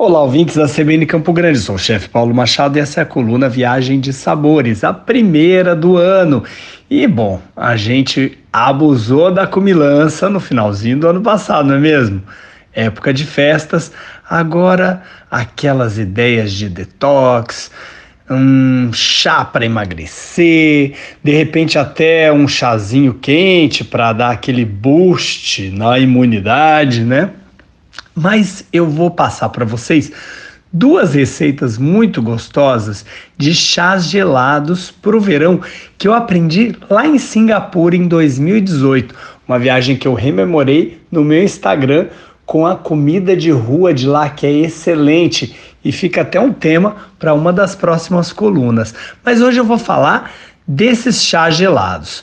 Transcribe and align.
Olá, 0.00 0.22
ouvintes 0.22 0.54
da 0.54 0.68
CBN 0.68 1.04
Campo 1.06 1.32
Grande. 1.32 1.58
Sou 1.58 1.74
o 1.74 1.78
chefe 1.78 2.08
Paulo 2.08 2.32
Machado 2.32 2.78
e 2.78 2.80
essa 2.80 3.00
é 3.00 3.02
a 3.02 3.04
coluna 3.04 3.48
Viagem 3.48 3.98
de 3.98 4.12
Sabores, 4.12 4.84
a 4.84 4.92
primeira 4.94 5.74
do 5.74 5.96
ano. 5.96 6.44
E 6.88 7.04
bom, 7.04 7.42
a 7.56 7.74
gente 7.74 8.38
abusou 8.52 9.34
da 9.34 9.44
comilança 9.44 10.30
no 10.30 10.38
finalzinho 10.38 11.00
do 11.00 11.08
ano 11.08 11.20
passado, 11.20 11.66
não 11.66 11.74
é 11.74 11.80
mesmo? 11.80 12.22
Época 12.72 13.12
de 13.12 13.24
festas, 13.24 13.90
agora 14.30 15.02
aquelas 15.28 15.98
ideias 15.98 16.52
de 16.52 16.68
detox, 16.68 17.68
um 18.30 18.92
chá 18.92 19.44
para 19.44 19.66
emagrecer, 19.66 20.92
de 21.24 21.32
repente 21.32 21.76
até 21.76 22.32
um 22.32 22.46
chazinho 22.46 23.14
quente 23.14 23.82
para 23.82 24.12
dar 24.12 24.30
aquele 24.30 24.64
boost 24.64 25.72
na 25.72 25.98
imunidade, 25.98 27.02
né? 27.02 27.30
Mas 28.20 28.64
eu 28.72 28.86
vou 28.86 29.10
passar 29.10 29.48
para 29.50 29.64
vocês 29.64 30.10
duas 30.72 31.14
receitas 31.14 31.78
muito 31.78 32.20
gostosas 32.20 33.04
de 33.36 33.54
chás 33.54 34.06
gelados 34.06 34.90
para 34.90 35.16
o 35.16 35.20
verão 35.20 35.60
que 35.96 36.08
eu 36.08 36.12
aprendi 36.12 36.76
lá 36.90 37.06
em 37.06 37.16
Singapura 37.18 37.96
em 37.96 38.08
2018. 38.08 39.14
Uma 39.46 39.58
viagem 39.58 39.96
que 39.96 40.06
eu 40.06 40.14
rememorei 40.14 41.00
no 41.10 41.24
meu 41.24 41.42
Instagram 41.42 42.08
com 42.44 42.66
a 42.66 42.74
comida 42.74 43.36
de 43.36 43.50
rua 43.50 43.94
de 43.94 44.06
lá, 44.06 44.28
que 44.28 44.46
é 44.46 44.52
excelente 44.52 45.54
e 45.84 45.92
fica 45.92 46.22
até 46.22 46.40
um 46.40 46.52
tema 46.52 46.96
para 47.18 47.34
uma 47.34 47.52
das 47.52 47.74
próximas 47.74 48.32
colunas. 48.32 48.94
Mas 49.24 49.40
hoje 49.40 49.60
eu 49.60 49.64
vou 49.64 49.78
falar 49.78 50.32
desses 50.66 51.22
chás 51.22 51.56
gelados. 51.56 52.22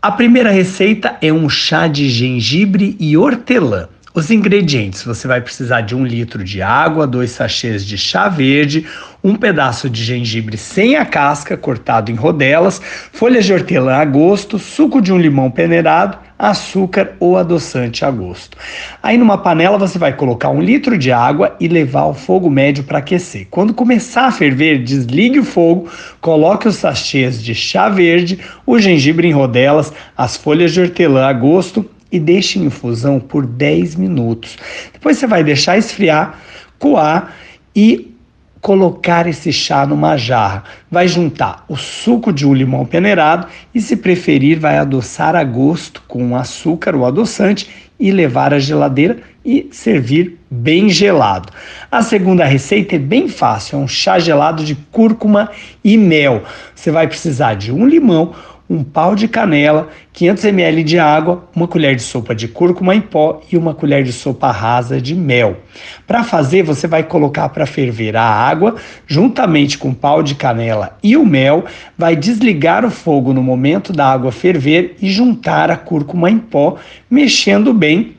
A 0.00 0.12
primeira 0.12 0.50
receita 0.50 1.16
é 1.20 1.32
um 1.32 1.48
chá 1.48 1.88
de 1.88 2.08
gengibre 2.08 2.96
e 3.00 3.16
hortelã. 3.16 3.88
Os 4.14 4.30
ingredientes: 4.30 5.02
você 5.02 5.28
vai 5.28 5.40
precisar 5.40 5.82
de 5.82 5.94
um 5.94 6.04
litro 6.04 6.42
de 6.42 6.62
água, 6.62 7.06
dois 7.06 7.30
sachês 7.30 7.84
de 7.84 7.98
chá 7.98 8.28
verde, 8.28 8.86
um 9.22 9.34
pedaço 9.34 9.90
de 9.90 10.02
gengibre 10.02 10.56
sem 10.56 10.96
a 10.96 11.04
casca, 11.04 11.56
cortado 11.56 12.10
em 12.10 12.14
rodelas, 12.14 12.80
folhas 13.12 13.44
de 13.44 13.52
hortelã 13.52 13.96
a 13.96 14.04
gosto, 14.04 14.58
suco 14.58 15.02
de 15.02 15.12
um 15.12 15.18
limão 15.18 15.50
peneirado, 15.50 16.16
açúcar 16.38 17.16
ou 17.20 17.36
adoçante 17.36 18.02
a 18.04 18.10
gosto. 18.10 18.56
Aí 19.02 19.18
numa 19.18 19.36
panela 19.36 19.76
você 19.76 19.98
vai 19.98 20.14
colocar 20.14 20.48
um 20.48 20.62
litro 20.62 20.96
de 20.96 21.12
água 21.12 21.54
e 21.60 21.68
levar 21.68 22.00
ao 22.00 22.14
fogo 22.14 22.48
médio 22.48 22.84
para 22.84 22.98
aquecer. 22.98 23.46
Quando 23.50 23.74
começar 23.74 24.26
a 24.26 24.32
ferver, 24.32 24.82
desligue 24.82 25.40
o 25.40 25.44
fogo, 25.44 25.90
coloque 26.20 26.66
os 26.66 26.76
sachês 26.76 27.42
de 27.42 27.54
chá 27.54 27.90
verde, 27.90 28.38
o 28.64 28.78
gengibre 28.78 29.28
em 29.28 29.32
rodelas, 29.32 29.92
as 30.16 30.36
folhas 30.36 30.72
de 30.72 30.80
hortelã 30.80 31.26
a 31.26 31.32
gosto 31.32 31.84
e 32.10 32.18
deixe 32.18 32.58
em 32.58 32.64
infusão 32.64 33.20
por 33.20 33.46
10 33.46 33.96
minutos. 33.96 34.56
Depois 34.92 35.18
você 35.18 35.26
vai 35.26 35.44
deixar 35.44 35.76
esfriar, 35.76 36.38
coar 36.78 37.34
e 37.74 38.14
colocar 38.60 39.26
esse 39.26 39.52
chá 39.52 39.86
numa 39.86 40.16
jarra. 40.16 40.64
Vai 40.90 41.06
juntar 41.06 41.64
o 41.68 41.76
suco 41.76 42.32
de 42.32 42.46
um 42.46 42.54
limão 42.54 42.84
peneirado 42.84 43.46
e, 43.74 43.80
se 43.80 43.96
preferir, 43.96 44.58
vai 44.58 44.78
adoçar 44.78 45.36
a 45.36 45.44
gosto 45.44 46.02
com 46.08 46.36
açúcar 46.36 46.94
ou 46.94 47.06
adoçante 47.06 47.68
e 47.98 48.10
levar 48.10 48.54
à 48.54 48.58
geladeira 48.58 49.18
e 49.44 49.68
servir 49.72 50.38
bem 50.50 50.88
gelado. 50.88 51.52
A 51.90 52.02
segunda 52.02 52.44
receita 52.44 52.96
é 52.96 52.98
bem 52.98 53.28
fácil, 53.28 53.78
é 53.78 53.82
um 53.82 53.88
chá 53.88 54.18
gelado 54.18 54.62
de 54.62 54.74
cúrcuma 54.92 55.50
e 55.82 55.96
mel. 55.96 56.42
Você 56.74 56.90
vai 56.90 57.08
precisar 57.08 57.54
de 57.54 57.72
um 57.72 57.86
limão, 57.86 58.34
um 58.68 58.84
pau 58.84 59.14
de 59.14 59.26
canela, 59.26 59.88
500 60.12 60.44
ml 60.44 60.84
de 60.84 60.98
água, 60.98 61.44
uma 61.54 61.66
colher 61.66 61.96
de 61.96 62.02
sopa 62.02 62.34
de 62.34 62.46
cúrcuma 62.46 62.94
em 62.94 63.00
pó 63.00 63.40
e 63.50 63.56
uma 63.56 63.72
colher 63.72 64.04
de 64.04 64.12
sopa 64.12 64.50
rasa 64.50 65.00
de 65.00 65.14
mel. 65.14 65.58
Para 66.06 66.22
fazer, 66.22 66.62
você 66.62 66.86
vai 66.86 67.02
colocar 67.02 67.48
para 67.48 67.64
ferver 67.64 68.16
a 68.16 68.22
água 68.22 68.76
juntamente 69.06 69.78
com 69.78 69.90
o 69.90 69.94
pau 69.94 70.22
de 70.22 70.34
canela 70.34 70.98
e 71.02 71.16
o 71.16 71.24
mel, 71.24 71.64
vai 71.96 72.14
desligar 72.14 72.84
o 72.84 72.90
fogo 72.90 73.32
no 73.32 73.42
momento 73.42 73.92
da 73.92 74.12
água 74.12 74.30
ferver 74.30 74.96
e 75.00 75.10
juntar 75.10 75.70
a 75.70 75.76
cúrcuma 75.76 76.30
em 76.30 76.38
pó, 76.38 76.76
mexendo 77.10 77.72
bem. 77.72 78.16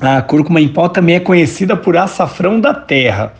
A 0.00 0.22
cúrcuma 0.22 0.60
em 0.60 0.68
pó 0.68 0.88
também 0.88 1.16
é 1.16 1.20
conhecida 1.20 1.76
por 1.76 1.96
açafrão 1.96 2.58
da 2.58 2.74
terra. 2.74 3.34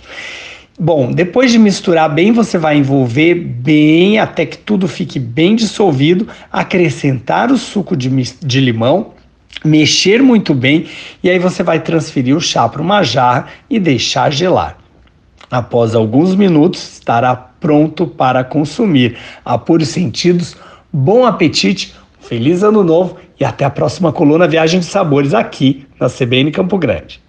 Bom, 0.78 1.12
depois 1.12 1.52
de 1.52 1.58
misturar 1.58 2.12
bem, 2.12 2.32
você 2.32 2.58
vai 2.58 2.76
envolver 2.76 3.34
bem 3.34 4.18
até 4.18 4.44
que 4.44 4.58
tudo 4.58 4.88
fique 4.88 5.20
bem 5.20 5.54
dissolvido, 5.54 6.26
acrescentar 6.50 7.52
o 7.52 7.56
suco 7.56 7.96
de, 7.96 8.10
de 8.10 8.60
limão, 8.60 9.12
mexer 9.64 10.20
muito 10.20 10.52
bem 10.52 10.86
e 11.22 11.30
aí 11.30 11.38
você 11.38 11.62
vai 11.62 11.78
transferir 11.78 12.36
o 12.36 12.40
chá 12.40 12.68
para 12.68 12.82
uma 12.82 13.04
jarra 13.04 13.46
e 13.70 13.78
deixar 13.78 14.32
gelar. 14.32 14.76
Após 15.48 15.94
alguns 15.94 16.34
minutos, 16.34 16.94
estará 16.94 17.36
pronto 17.36 18.08
para 18.08 18.42
consumir. 18.42 19.16
Apure 19.44 19.86
sentidos, 19.86 20.56
bom 20.92 21.24
apetite, 21.24 21.94
feliz 22.18 22.64
ano 22.64 22.82
novo 22.82 23.16
e 23.38 23.44
até 23.44 23.64
a 23.64 23.70
próxima 23.70 24.12
coluna 24.12 24.48
Viagem 24.48 24.80
de 24.80 24.86
Sabores 24.86 25.34
aqui 25.34 25.86
na 26.00 26.08
CBN 26.08 26.50
Campo 26.50 26.76
Grande. 26.76 27.22